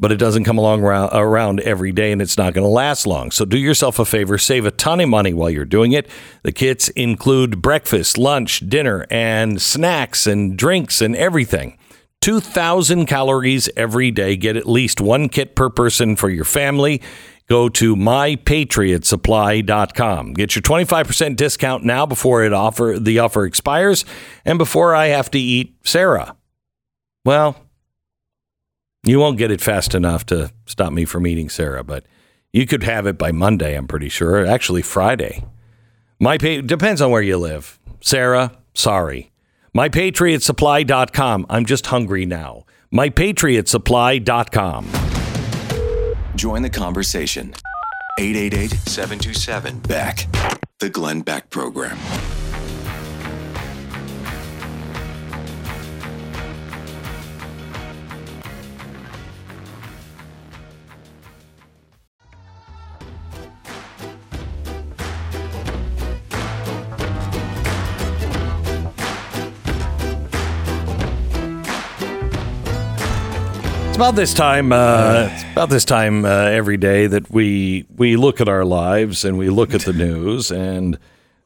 [0.00, 3.30] but it doesn't come along around every day and it's not going to last long.
[3.30, 6.08] So do yourself a favor, save a ton of money while you're doing it.
[6.44, 11.76] The kits include breakfast, lunch, dinner, and snacks and drinks and everything.
[12.22, 14.34] 2,000 calories every day.
[14.34, 17.02] Get at least one kit per person for your family.
[17.46, 20.32] Go to mypatriotsupply.com.
[20.32, 24.06] Get your 25% discount now before it offer the offer expires
[24.46, 26.34] and before I have to eat Sarah.
[27.24, 27.56] Well,
[29.04, 32.04] you won't get it fast enough to stop me from eating Sarah, but
[32.52, 34.44] you could have it by Monday, I'm pretty sure.
[34.46, 35.44] Actually, Friday.
[36.20, 37.78] My pa- depends on where you live.
[38.00, 39.30] Sarah, sorry.
[39.76, 41.46] MyPatriotSupply.com.
[41.48, 42.64] I'm just hungry now.
[42.92, 44.86] MyPatriotSupply.com.
[46.36, 47.54] Join the conversation.
[48.18, 50.26] 888 727 Beck.
[50.80, 51.98] The Glenn Beck Program.
[73.98, 74.72] About this time.
[74.72, 79.24] Uh, it's about this time uh, every day that we we look at our lives
[79.24, 80.50] and we look at the news.
[80.50, 80.98] And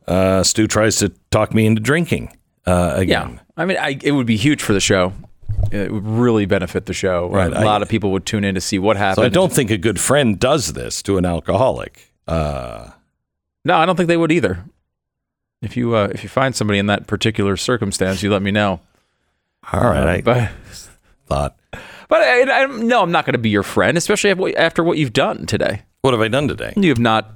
[0.07, 2.37] uh, Stu tries to talk me into drinking
[2.67, 3.35] uh, again.
[3.35, 5.13] Yeah, I mean, I, it would be huge for the show.
[5.71, 7.29] It would really benefit the show.
[7.31, 9.17] Right, A I- lot of people would tune in to see what happened.
[9.17, 12.11] So I don't think a good friend does this to an alcoholic.
[12.29, 12.91] Uh,
[13.65, 14.65] No, I don't think they would either.
[15.63, 18.81] If you uh, if you find somebody in that particular circumstance, you let me know.
[19.73, 20.51] all right, I But
[21.27, 21.57] thought,
[22.13, 24.85] but uh, I, I, no, I'm not going to be your friend, especially after- after
[24.85, 25.81] what you've done today.
[26.03, 26.75] what have I done today?
[26.77, 27.31] You have not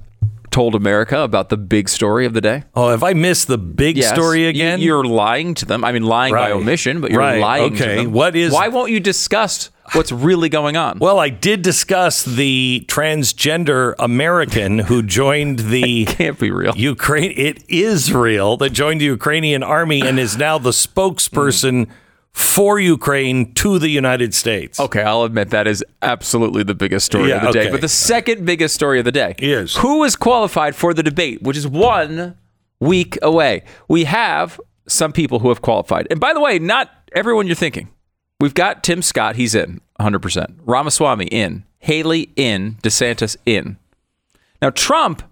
[0.50, 2.64] told America about the big story of the day.
[2.74, 4.80] Oh, have I missed the big Yes, story again?
[4.80, 5.82] You're lying to them.
[5.82, 8.06] I mean, lying by omission, but you're Right, lying to okay.
[8.06, 10.98] What is- Why won't you discuss what's really going on?
[10.98, 16.74] Well, I did discuss the transgender American who joined the Can't be real.
[16.76, 17.32] Ukraine.
[17.34, 21.90] It is real that joined the Ukrainian army and is now the spokesperson mm.
[22.36, 24.78] For Ukraine to the United States.
[24.78, 27.70] Okay, I'll admit that is absolutely the biggest story Yeah, of the day.
[27.70, 29.74] But the second biggest story of the day Is.
[29.76, 32.36] who is qualified for the debate, which is one
[32.78, 33.62] week away.
[33.88, 36.08] We have some people who have qualified.
[36.10, 37.88] And by the way, not everyone you're thinking.
[38.38, 40.56] We've got Tim Scott, he's in 100%.
[40.66, 41.64] Ramaswamy in.
[41.78, 42.74] Haley in.
[42.82, 43.78] DeSantis in.
[44.60, 45.22] Now, Trump,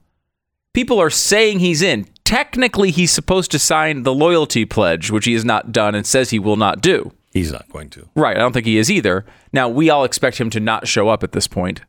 [0.74, 2.06] people are saying he's in.
[2.24, 6.28] Technically, he's supposed to sign the loyalty pledge, which he has not done and says
[6.30, 7.12] he will not do.
[7.32, 8.08] He's not going to.
[8.14, 8.36] Right.
[8.36, 9.24] I don't think he is either.
[9.52, 11.80] Now, we all expect him to not show up at this point,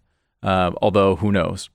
[0.42, 1.70] uh, although who knows?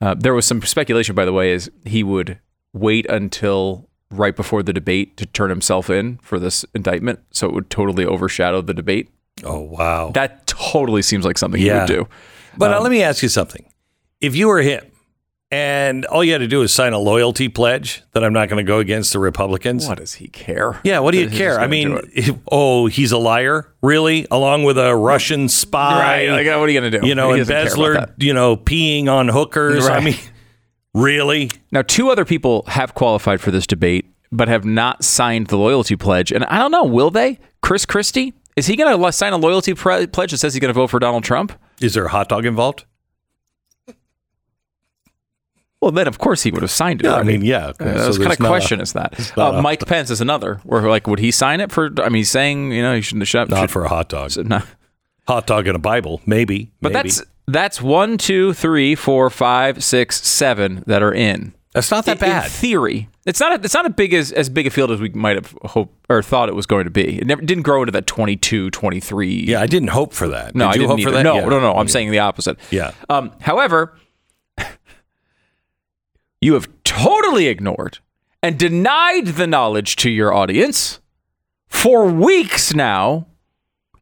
[0.00, 2.38] Uh, there was some speculation, by the way, is he would
[2.72, 7.54] wait until right before the debate to turn himself in for this indictment, so it
[7.54, 9.08] would totally overshadow the debate.
[9.44, 10.10] Oh, wow.
[10.12, 11.86] That totally seems like something Yeah.
[11.86, 12.08] he would do.
[12.58, 13.64] But Um, uh, let me ask you something.
[14.20, 14.84] If you were him
[15.54, 18.64] and all you had to do is sign a loyalty pledge that I'm not going
[18.64, 19.86] to go against the Republicans.
[19.86, 20.80] What does he care?
[20.82, 21.60] Yeah, what do you care?
[21.60, 24.26] I mean, if- oh, he's a liar, really?
[24.32, 27.06] Along with a Russian spy, Right, like, what are you gonna do?
[27.06, 29.86] You know, He doesn't care about embezzler, you know, peeing on hookers.
[29.86, 30.16] I mean,
[30.92, 31.50] really?
[31.70, 35.94] Now, two other people have qualified for this debate, but have not signed the loyalty
[35.96, 36.32] pledge.
[36.32, 37.38] And I don't know, will they?
[37.62, 38.34] Chris Christie?
[38.56, 40.88] Is he going to sign a loyalty pre- pledge that says he's going to vote
[40.88, 41.52] for Donald Trump?
[41.80, 42.84] Is there a hot dog involved?
[45.84, 47.04] Well, then of course he would have signed it.
[47.04, 47.68] Yeah, I mean, yeah.
[47.68, 49.32] okay, Uh, so what kind of not a- question is that?
[49.36, 50.60] Uh, a- Mike Pence is another.
[50.64, 51.90] Where like, would he sign it for?
[51.98, 53.26] I mean, he's saying you know he shouldn't.
[53.28, 54.32] Should, Not should, for a hot dog.
[54.46, 54.60] no.
[55.28, 56.70] Hot dog and a Bible, maybe.
[56.82, 57.08] But maybe.
[57.08, 61.54] that's that's one, two, three, four, five, six, seven that are in.
[61.72, 62.44] that's not that In- bad.
[62.44, 63.52] In theory, it's not.
[63.58, 65.94] A, it's not a big as as big a field as we might have hoped
[66.10, 67.18] or thought it was going to be.
[67.20, 69.44] It never didn't grow into that 22, 23.
[69.48, 70.54] yeah, I didn't hope for that.
[70.54, 71.08] No, Did I didn't hope either.
[71.10, 71.22] for that?
[71.22, 71.44] No, Yeah.
[71.46, 71.72] no, no.
[71.72, 71.88] I'm Okay.
[71.88, 72.58] saying the opposite.
[72.70, 72.90] Yeah.
[73.08, 73.94] Um, however,
[76.44, 78.00] you have totally ignored
[78.42, 81.00] and denied the knowledge to your audience
[81.68, 83.26] for weeks now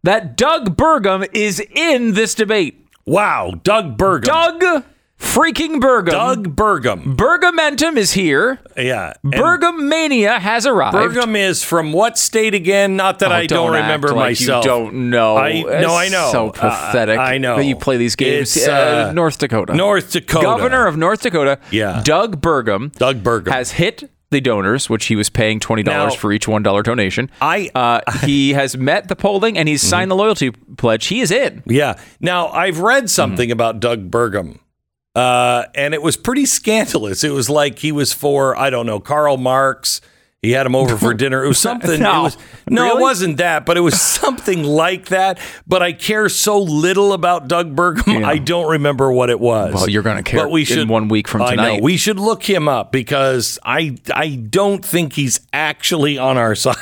[0.02, 2.84] that Doug Burgum is in this debate.
[3.06, 4.24] Wow, Doug Burgum.
[4.24, 4.84] Doug
[5.22, 6.10] freaking Burgum.
[6.10, 7.16] Doug Burgum.
[7.16, 8.58] Burgumentum is here.
[8.76, 9.14] Yeah.
[9.24, 10.96] Burgum mania has arrived.
[10.96, 12.96] Burgum is from what state again?
[12.96, 14.64] Not that Oh, I don't, act remember like myself.
[14.64, 15.36] You don't know.
[15.36, 16.28] I It's no, I know.
[16.32, 17.18] So Uh, pathetic.
[17.18, 17.56] I know.
[17.56, 18.56] that you play these games.
[18.56, 19.74] It's, uh, uh, North Dakota.
[19.74, 20.44] North Dakota.
[20.44, 21.58] Governor of North Dakota.
[21.70, 22.02] Yeah.
[22.04, 22.92] Doug Burgum.
[22.92, 23.52] Doug Burgum.
[23.52, 26.82] has hit the donors, which he was paying twenty dollars Now- for each one dollar
[26.82, 27.30] donation.
[27.40, 31.06] I- uh, he has met the polling and he's signed the loyalty pledge.
[31.06, 31.62] He is in.
[31.66, 31.94] Yeah.
[32.20, 33.52] Now I've read something Mm-hmm.
[33.52, 34.58] about Doug Burgum,
[35.14, 37.22] uh, and it was pretty scandalous.
[37.24, 40.00] It was like he was for I don't know Karl Marx.
[40.40, 41.44] He had him over for dinner.
[41.44, 42.00] It was something.
[42.00, 42.20] No.
[42.20, 42.36] It was,
[42.68, 42.98] no, Really?
[42.98, 45.38] it wasn't that, but it was something like that.
[45.68, 48.24] But I care so little about Doug Burgum.
[48.24, 49.72] I don't remember what it was.
[49.72, 51.80] Well, you're gonna care But we in should one week from tonight.
[51.82, 56.76] We should look him up because I I don't think he's actually on our side.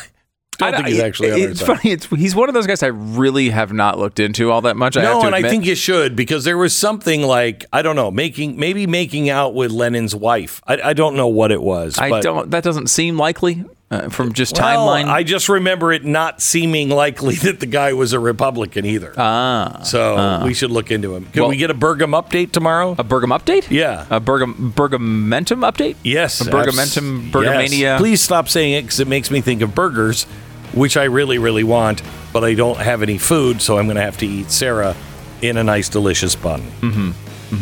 [0.60, 1.90] Don't think he's actually our It's funny.
[1.92, 4.96] It's, he's one of those guys I really have not looked into all that much.
[4.96, 8.10] I No, and I think you should because there was something like I don't know,
[8.10, 10.60] making maybe making out with Lenin's wife.
[10.66, 11.98] I, I don't know what it was.
[11.98, 12.50] I don't.
[12.50, 15.06] That doesn't seem likely uh, from just Well, timeline.
[15.06, 19.12] I just remember it not seeming likely that the guy was a Republican either.
[19.16, 21.26] ah, so we should look into him.
[21.26, 22.92] Can Well- we get a Burgum update tomorrow?
[22.92, 23.68] a Burgum update.
[23.70, 24.06] Yeah.
[24.10, 25.96] a Burgum Burgumentum update.
[26.04, 27.78] yes, a Burgumentum abs- Burgumania.
[27.78, 28.00] yes.
[28.00, 30.26] Please stop saying it because it makes me think of burgers,
[30.72, 32.02] which I really, really want,
[32.32, 34.94] but I don't have any food, so I'm going to have to eat Sarah
[35.42, 36.62] in a nice, delicious bun.
[36.80, 37.12] Mhm,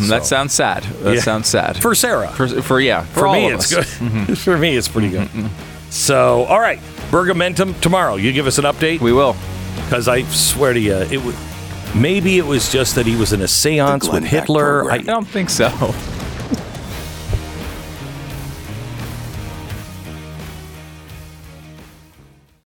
[0.09, 0.83] That sounds sad.
[1.03, 1.21] That Yeah.
[1.23, 2.29] sounds sad For Sarah.
[2.29, 3.95] For, for yeah, for, For all me, of it's us.
[3.99, 4.25] Mm-hmm.
[4.25, 4.39] good.
[4.47, 5.29] For me, it's pretty good.
[5.91, 6.79] So, all right,
[7.11, 8.17] Burgumentum tomorrow.
[8.17, 9.35] You give us an update We will.
[9.85, 11.35] because I swear to you, it was
[11.95, 14.81] maybe it was just that he was in a séance with Hitler.
[14.81, 15.01] Program.
[15.01, 15.69] I don't think so.